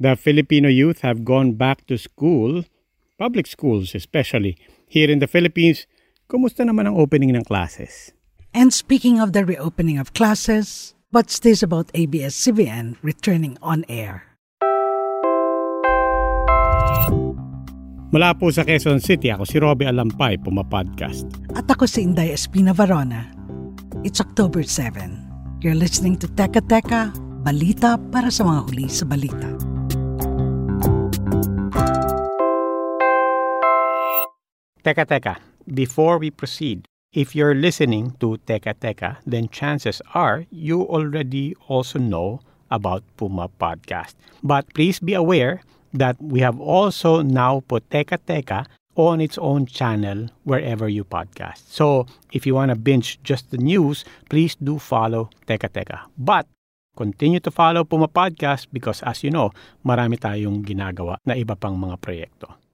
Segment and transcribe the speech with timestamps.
[0.00, 2.64] The Filipino youth have gone back to school,
[3.20, 4.56] public schools especially.
[4.88, 5.84] Here in the Philippines,
[6.24, 8.08] kumusta naman ang opening ng classes?
[8.56, 14.24] And speaking of the reopening of classes, what's this about ABS-CBN returning on air?
[18.08, 21.28] Mula po sa Quezon City, ako si Robbie Alampay, Puma-podcast.
[21.52, 23.28] At ako si Inday Espina Varona.
[24.00, 25.60] It's October 7.
[25.60, 27.12] You're listening to Teka Teka,
[27.44, 29.79] balita para sa mga huli sa balita.
[34.80, 35.36] Teka Teka,
[35.68, 41.98] before we proceed, if you're listening to Teka Teka, then chances are you already also
[42.00, 44.16] know about Puma Podcast.
[44.42, 45.60] But please be aware
[45.92, 48.64] that we have also now put Teka Teka
[48.96, 51.68] on its own channel wherever you podcast.
[51.68, 56.08] So if you want to binge just the news, please do follow Teka Teka.
[56.16, 56.48] But
[56.96, 59.52] continue to follow Puma Podcast because as you know,
[59.84, 62.69] marami tayong ginagawa na iba pang mga proyekto.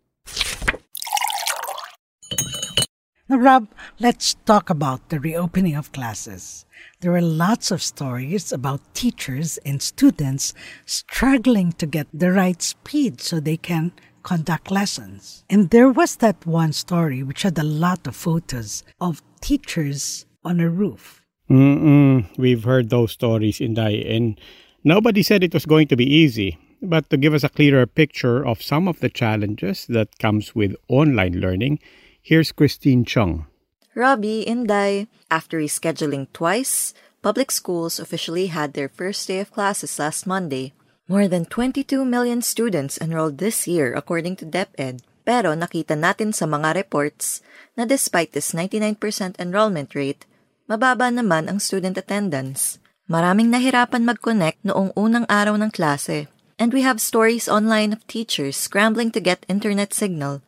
[3.29, 3.67] Now, Rob,
[3.99, 6.65] let's talk about the reopening of classes.
[7.01, 13.21] There are lots of stories about teachers and students struggling to get the right speed
[13.21, 13.91] so they can
[14.23, 15.43] conduct lessons.
[15.51, 20.61] And there was that one story which had a lot of photos of teachers on
[20.61, 21.25] a roof.
[21.51, 22.27] Mm-mm.
[22.39, 24.39] We've heard those stories Inday, and
[24.85, 26.59] nobody said it was going to be easy.
[26.81, 30.77] But to give us a clearer picture of some of the challenges that comes with
[30.89, 31.81] online learning,
[32.27, 33.47] here's Christine Chung.
[33.95, 36.91] Robbie, Inday, after rescheduling twice,
[37.23, 40.75] public schools officially had their first day of classes last Monday.
[41.07, 45.07] More than 22 million students enrolled this year according to DepEd.
[45.23, 47.47] Pero nakita natin sa mga reports
[47.79, 48.99] na despite this 99%
[49.39, 50.27] enrollment rate,
[50.67, 52.83] mababa naman ang student attendance.
[53.07, 56.27] Maraming nahirapan mag-connect noong unang araw ng klase.
[56.59, 60.43] And we have stories online of teachers scrambling to get internet signal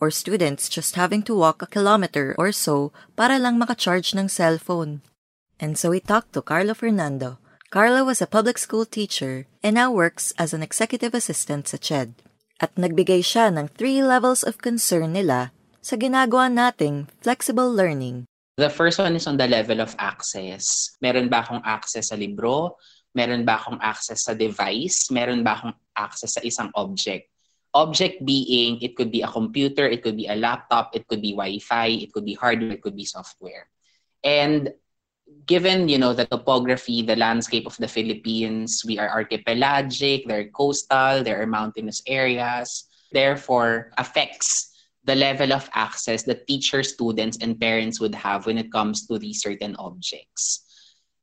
[0.00, 5.04] or students just having to walk a kilometer or so para lang makacharge ng cellphone.
[5.60, 7.38] And so we talked to Carlo Fernando.
[7.70, 12.18] Carlo was a public school teacher and now works as an executive assistant sa CHED.
[12.58, 18.26] At nagbigay siya ng three levels of concern nila sa ginagawa nating flexible learning.
[18.58, 20.92] The first one is on the level of access.
[20.98, 22.74] Meron ba akong access sa libro?
[23.14, 25.08] Meron ba akong access sa device?
[25.14, 27.29] Meron ba akong access sa isang object?
[27.74, 31.32] Object being, it could be a computer, it could be a laptop, it could be
[31.32, 33.68] Wi-Fi, it could be hardware, it could be software.
[34.24, 34.72] And
[35.46, 40.50] given, you know, the topography, the landscape of the Philippines, we are archipelagic, there are
[40.50, 47.58] coastal, there are mountainous areas, therefore affects the level of access that teachers, students, and
[47.60, 50.69] parents would have when it comes to these certain objects.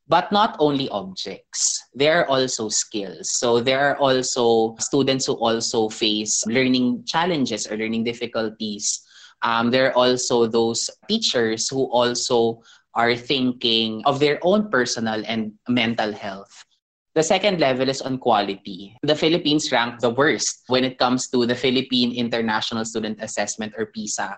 [0.08, 3.32] But not only objects, there are also skills.
[3.32, 9.04] So there are also students who also face learning challenges or learning difficulties.
[9.44, 12.64] Um, there are also those teachers who also
[12.96, 16.66] are thinking of their own personal and mental health.
[17.14, 18.96] The second level is on quality.
[19.04, 23.88] The Philippines rank the worst when it comes to the Philippine International Student Assessment or
[23.88, 24.38] PISA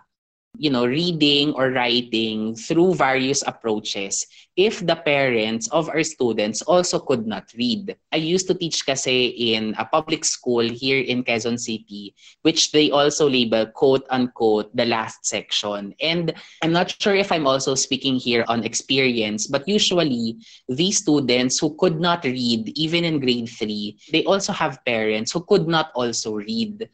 [0.60, 4.28] you know, reading or writing through various approaches
[4.60, 7.96] if the parents of our students also could not read.
[8.12, 12.12] I used to teach kasi in a public school here in Quezon City,
[12.44, 15.96] which they also label quote unquote the last section.
[16.04, 21.56] And I'm not sure if I'm also speaking here on experience, but usually these students
[21.56, 25.96] who could not read, even in grade three, they also have parents who could not
[25.96, 26.90] also read.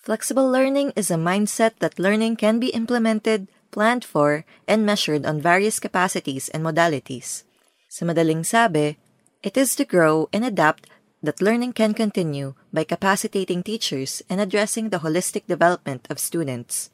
[0.00, 5.44] Flexible learning is a mindset that learning can be implemented, planned for, and measured on
[5.44, 7.44] various capacities and modalities.
[7.92, 8.96] Sa madaling sabi,
[9.44, 10.88] it is to grow and adapt
[11.20, 16.88] that learning can continue by capacitating teachers and addressing the holistic development of students.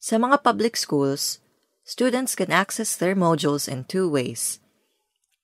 [0.00, 1.44] Sa mga public schools,
[1.84, 4.64] students can access their modules in two ways,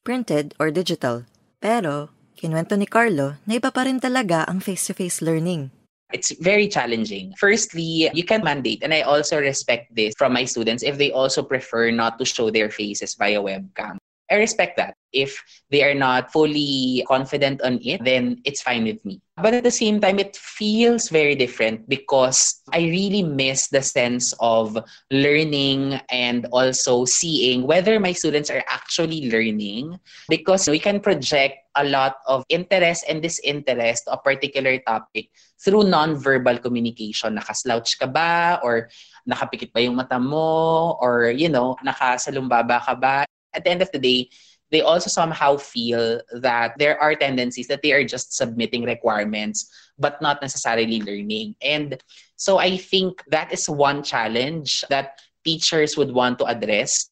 [0.00, 1.28] printed or digital.
[1.60, 2.08] Pero,
[2.40, 5.75] kinwento ni Carlo na iba pa rin talaga ang face-to-face learning.
[6.12, 7.34] It's very challenging.
[7.38, 11.42] Firstly, you can mandate, and I also respect this from my students if they also
[11.42, 13.98] prefer not to show their faces via webcam.
[14.30, 14.94] I respect that.
[15.12, 19.20] If they are not fully confident on it, then it's fine with me.
[19.36, 24.32] But at the same time, it feels very different because I really miss the sense
[24.40, 24.80] of
[25.12, 30.00] learning and also seeing whether my students are actually learning
[30.32, 35.28] because we can project a lot of interest and disinterest to a particular topic
[35.60, 37.36] through non-verbal communication.
[37.36, 38.58] Nakaslouch ka ba?
[38.64, 38.88] Or
[39.28, 40.96] nakapikit ba yung mata mo?
[40.96, 43.28] Or, you know, nakasalumbaba ka ba?
[43.52, 44.32] At the end of the day,
[44.70, 50.20] they also somehow feel that there are tendencies that they are just submitting requirements but
[50.20, 51.56] not necessarily learning.
[51.62, 52.00] And
[52.36, 57.08] so I think that is one challenge that teachers would want to address.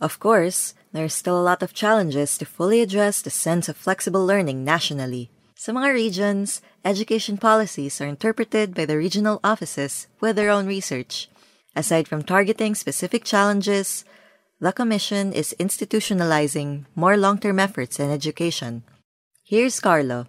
[0.00, 4.24] Of course, there's still a lot of challenges to fully address the sense of flexible
[4.24, 5.30] learning nationally.
[5.54, 11.28] Some mga regions, education policies are interpreted by the regional offices with their own research.
[11.74, 14.04] Aside from targeting specific challenges,
[14.60, 18.82] the Commission is institutionalizing more long term efforts in education.
[19.44, 20.26] Here's Carlo.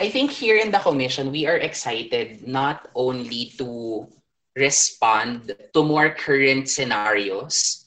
[0.00, 4.08] I think here in the Commission, we are excited not only to
[4.56, 7.84] respond to more current scenarios,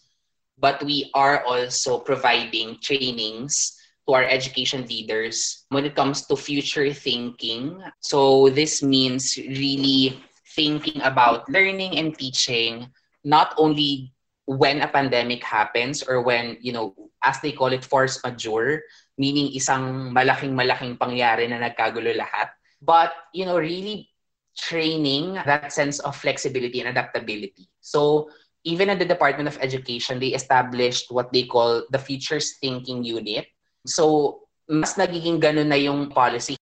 [0.60, 3.74] but we are also providing trainings
[4.08, 7.82] to our education leaders when it comes to future thinking.
[8.02, 10.22] So, this means really
[10.54, 12.94] thinking about learning and teaching
[13.26, 14.14] not only
[14.46, 18.84] when a pandemic happens or when, you know, as they call it, force majeure,
[19.18, 22.52] meaning isang malaking-malaking pangyari na nagkagulo lahat.
[22.84, 24.12] But, you know, really
[24.58, 27.72] training that sense of flexibility and adaptability.
[27.80, 28.30] So,
[28.64, 33.48] even at the Department of Education, they established what they call the Futures Thinking Unit.
[33.88, 36.56] So, mas nagiging ganun na yung policy.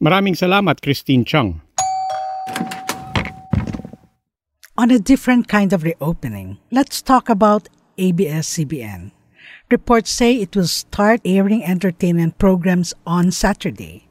[0.00, 1.60] Maraming salamat, Christine Chung.
[4.82, 7.68] On a different kind of reopening, let's talk about
[7.98, 9.12] ABS-CBN.
[9.70, 14.08] Reports say it will start airing entertainment programs on Saturday.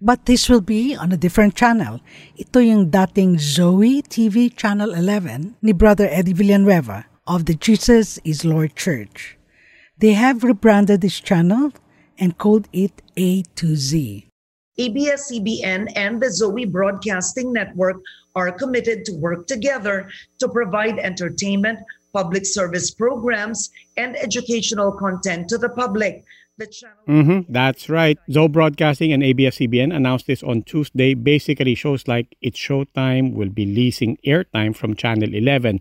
[0.00, 2.00] But this will be on a different channel.
[2.40, 8.40] Ito yung dating Zoe TV Channel 11 ni Brother Eddie Villanueva of the Jesus is
[8.40, 9.36] Lord Church.
[10.00, 11.76] They have rebranded this channel
[12.16, 14.24] and called it A to Z.
[14.80, 18.00] ABS-CBN and the Zoe Broadcasting Network
[18.34, 21.78] are committed to work together to provide entertainment,
[22.12, 26.24] public service programs, and educational content to the public.
[26.58, 28.18] The channel- Mm-hmm, that's right.
[28.30, 31.14] Zoe Broadcasting and ABS-CBN announced this on Tuesday.
[31.14, 35.80] Basically, shows like It's Showtime will be leasing airtime from Channel 11.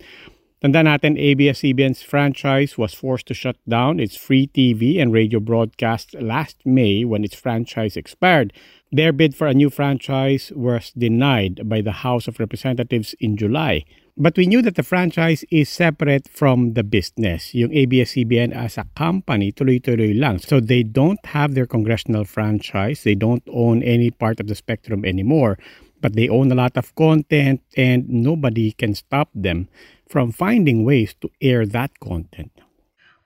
[0.61, 6.15] Tanda natin, ABS-CBN's franchise was forced to shut down its free TV and radio broadcast
[6.19, 8.51] last May when its franchise expired.
[8.91, 13.85] Their bid for a new franchise was denied by the House of Representatives in July.
[14.17, 17.53] But we knew that the franchise is separate from the business.
[17.53, 20.39] Yung ABS-CBN as a company, tuloy-tuloy lang.
[20.39, 23.03] So they don't have their congressional franchise.
[23.03, 25.59] They don't own any part of the spectrum anymore.
[26.01, 29.69] But they own a lot of content and nobody can stop them
[30.09, 32.58] from finding ways to air that content.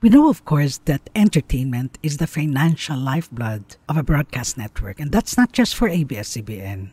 [0.04, 5.14] We know, of course, that entertainment is the financial lifeblood of a broadcast network, and
[5.14, 6.92] that's not just for ABS-CBN.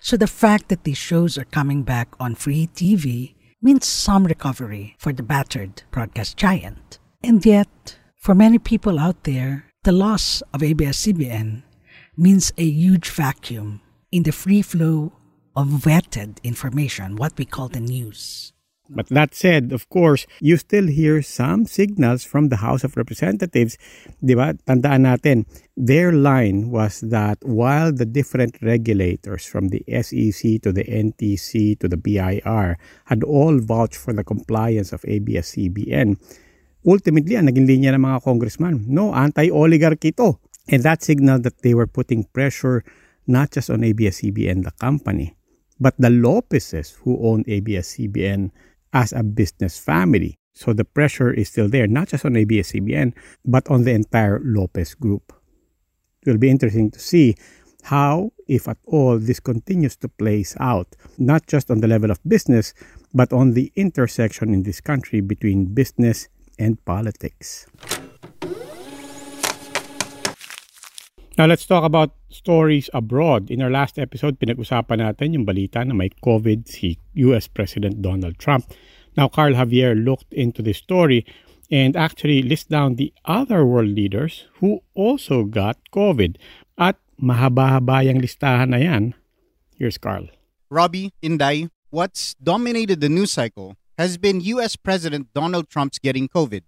[0.00, 4.96] So the fact that these shows are coming back on free TV means some recovery
[4.98, 6.98] for the battered broadcast giant.
[7.22, 11.64] And yet, for many people out there, the loss of ABS-CBN
[12.16, 15.12] means a huge vacuum in the free flow
[15.54, 18.54] of vetted information, what we call the news.
[18.88, 23.76] But that said, of course, you still hear some signals from the House of Representatives.
[24.24, 24.56] Di ba?
[24.64, 25.44] Tandaan natin,
[25.76, 31.86] their line was that while the different regulators from the SEC to the NTC to
[31.88, 32.80] the BIR
[33.12, 36.16] had all vouched for the compliance of ABS-CBN,
[36.88, 40.40] ultimately, ang naging linya ng mga congressman, no, anti-oligarchy ito.
[40.68, 42.84] And that signaled that they were putting pressure
[43.28, 45.36] not just on ABS-CBN, the company,
[45.76, 48.48] but the Lopezes who own ABS-CBN
[48.92, 50.38] as a business family.
[50.54, 53.14] So the pressure is still there, not just on ABS-CBN,
[53.44, 55.32] but on the entire Lopez group.
[56.26, 57.36] It will be interesting to see
[57.84, 62.18] how, if at all, this continues to place out, not just on the level of
[62.26, 62.74] business,
[63.14, 66.28] but on the intersection in this country between business
[66.58, 67.66] and politics.
[71.38, 73.50] Now let's talk about stories abroad.
[73.50, 78.38] In our last episode, pinag-usapan natin yung balita na may COVID si US President Donald
[78.38, 78.68] Trump.
[79.16, 81.26] Now Carl Javier looked into this story
[81.68, 86.36] and actually list down the other world leaders who also got COVID.
[86.78, 89.18] At mahaba-haba yung listahan na yan.
[89.76, 90.30] Here's Carl.
[90.70, 96.62] Robbie, Inday, what's dominated the news cycle has been US President Donald Trump's getting COVID.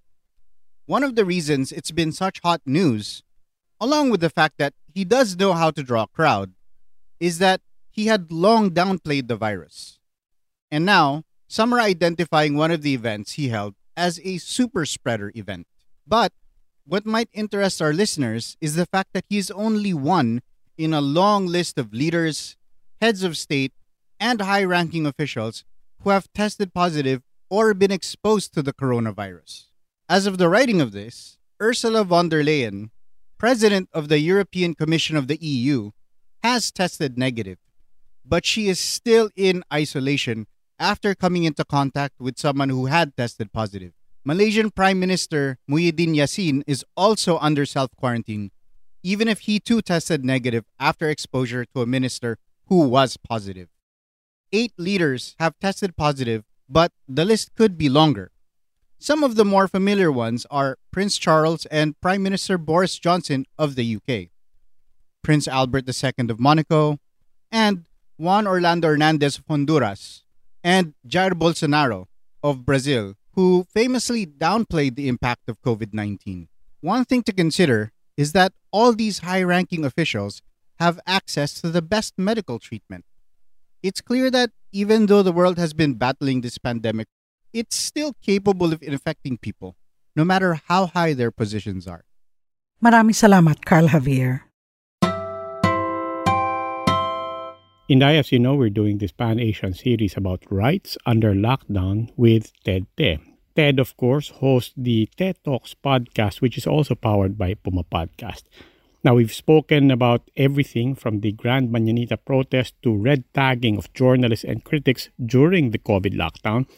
[0.90, 3.23] one of the reasons it's been such hot news,
[3.81, 6.53] along with the fact that he does know how to draw a crowd,
[7.19, 7.61] is that
[7.91, 9.99] he had long downplayed the virus.
[10.71, 15.33] And now, some are identifying one of the events he held as a super spreader
[15.35, 15.67] event.
[16.07, 16.33] But
[16.87, 20.43] what might interest our listeners is the fact that he's only one
[20.79, 22.57] in a long list of leaders,
[23.01, 23.73] heads of state,
[24.19, 25.65] and high ranking officials
[26.03, 29.67] who have tested positive or been exposed to the coronavirus.
[30.09, 32.91] As of the writing of this, Ursula von der Leyen,
[33.41, 35.93] president of the European Commission of the EU,
[36.43, 37.57] has tested negative,
[38.23, 40.47] but she is still in isolation
[40.79, 43.93] after coming into contact with someone who had tested positive.
[44.27, 48.51] Malaysian Prime Minister Muhyiddin Yassin is also under self quarantine,
[49.03, 53.69] even if he too tested negative after exposure to a minister who was positive.
[54.53, 58.33] Eight leaders have tested positive, but the list could be longer.
[59.02, 63.75] Some of the more familiar ones are Prince Charles and Prime Minister Boris Johnson of
[63.75, 64.28] the UK,
[65.23, 66.99] Prince Albert II of Monaco,
[67.50, 67.87] and
[68.19, 70.25] Juan Orlando Hernandez of Honduras,
[70.62, 72.09] and Jair Bolsonaro
[72.42, 76.49] of Brazil, who famously downplayed the impact of COVID 19.
[76.83, 80.42] One thing to consider is that all these high ranking officials
[80.78, 83.07] have access to the best medical treatment.
[83.83, 87.09] It's clear that even though the world has been battling this pandemic,
[87.52, 89.76] it's still capable of infecting people,
[90.14, 92.04] no matter how high their positions are.
[92.83, 94.50] Maraming salamat, Carl Javier.
[97.90, 102.52] Inday, as you know, we're doing this Pan Asian series about rights under lockdown with
[102.62, 103.19] Ted Te.
[103.57, 108.45] Ted, of course, hosts the TED Talks podcast, which is also powered by Puma Podcast.
[109.02, 114.45] Now, we've spoken about everything from the Grand Mañanita protest to red tagging of journalists
[114.45, 116.71] and critics during the COVID lockdown.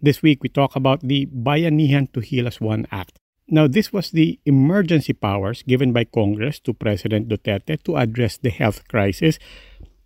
[0.00, 3.18] This week, we talk about the Bayanihan to Heal as One Act.
[3.48, 8.50] Now, this was the emergency powers given by Congress to President Duterte to address the
[8.50, 9.38] health crisis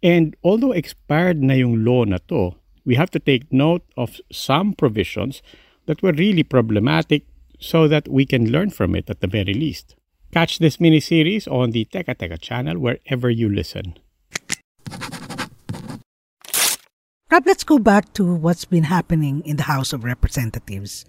[0.03, 4.73] and although expired na yung law na to, we have to take note of some
[4.73, 5.43] provisions
[5.87, 7.27] that were really problematic
[7.59, 9.97] so that we can learn from it at the very least.
[10.33, 13.99] Catch this mini series on the Teka Teka channel wherever you listen.
[17.31, 21.05] Rob, let's go back to what's been happening in the House of Representatives.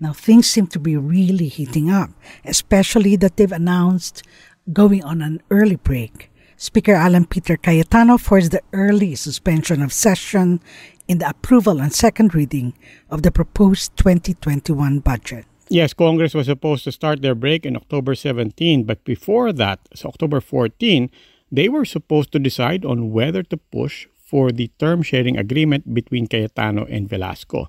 [0.00, 2.10] Now, things seem to be really heating up,
[2.44, 4.24] especially that they've announced
[4.72, 6.32] going on an early break.
[6.56, 10.60] Speaker Alan Peter Cayetano forced the early suspension of session
[11.06, 12.74] in the approval and second reading
[13.08, 15.44] of the proposed 2021 budget.
[15.68, 20.08] Yes, Congress was supposed to start their break in October 17, but before that, so
[20.08, 21.08] October 14,
[21.52, 26.24] they were supposed to decide on whether to push for the term sharing agreement between
[26.26, 27.68] Cayetano and Velasco.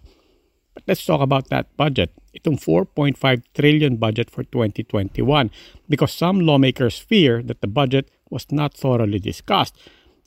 [0.74, 2.16] But let's talk about that budget.
[2.32, 3.20] Itong 4.5
[3.52, 5.52] trillion budget for 2021
[5.92, 9.76] because some lawmakers fear that the budget was not thoroughly discussed.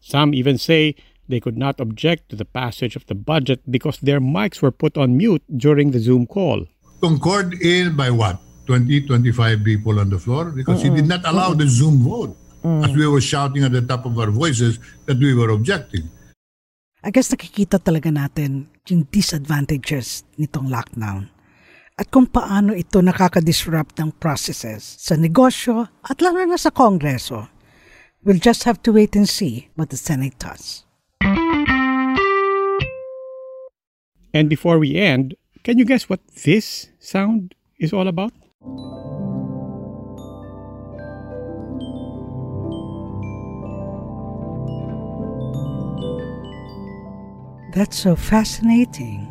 [0.05, 0.95] Some even say
[1.27, 5.01] they could not object to the passage of the budget because their mics were put
[5.01, 6.69] on mute during the Zoom call.
[7.01, 8.39] Concord in by what?
[8.67, 12.37] 20, 25 people on the floor because he did not allow the Zoom vote.
[12.67, 16.11] As we were shouting at the top of our voices that we were objecting.
[17.05, 21.29] I guess nakikita talaga natin yung disadvantages nitong lockdown
[21.97, 27.49] at kung paano ito nakaka-disrupt ng processes sa negosyo at lalo na sa kongreso.
[28.21, 30.85] We'll just have to wait and see what the Senate does.
[34.37, 38.37] And before we end, can you guess what this sound is all about?
[47.77, 49.29] That's so fascinating.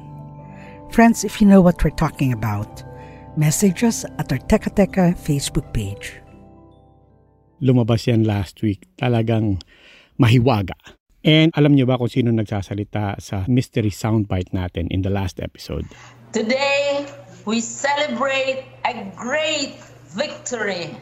[0.93, 2.85] Friends, if you know what we're talking about,
[3.33, 6.21] message us at our Teka Teka Facebook page.
[7.57, 8.85] Lumabas yan last week.
[9.01, 9.65] Talagang
[10.21, 10.77] mahiwaga.
[11.25, 15.89] And alam niyo ba kung sino nagsasalita sa mystery soundbite natin in the last episode?
[16.29, 17.01] Today,
[17.49, 19.81] we celebrate a great
[20.13, 20.93] victory.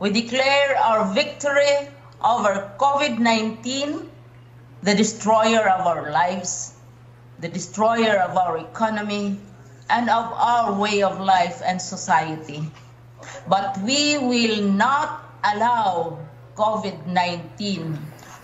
[0.00, 1.92] We declare our victory
[2.24, 4.13] over COVID 19,
[4.84, 6.74] the destroyer of our lives,
[7.40, 9.40] the destroyer of our economy,
[9.88, 12.60] and of our way of life and society.
[13.48, 16.20] But we will not allow
[16.56, 17.98] COVID 19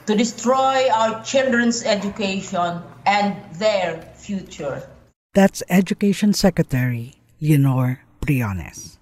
[0.06, 4.88] to destroy our children's education and their future.
[5.34, 8.99] That's Education Secretary Leonor Briones.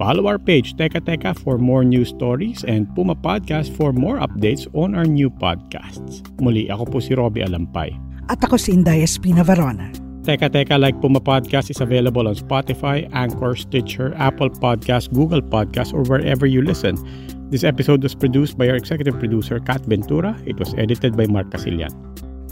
[0.00, 4.64] Follow our page, Teka Teka, for more news stories and Puma Podcast for more updates
[4.72, 6.24] on our new podcasts.
[6.40, 7.92] Muli, ako po si Robbie Alampay.
[8.32, 9.92] At ako si Inday Espina Varona.
[10.24, 15.92] Teka Teka Like Puma Podcast is available on Spotify, Anchor, Stitcher, Apple Podcasts, Google Podcasts,
[15.92, 16.96] or wherever you listen.
[17.52, 20.32] This episode was produced by our executive producer, Kat Ventura.
[20.48, 21.92] It was edited by Mark Casilian.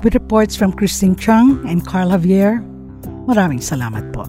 [0.05, 2.61] With reports from Christine Chung and Carl Javier,
[3.25, 4.29] maraming salamat po.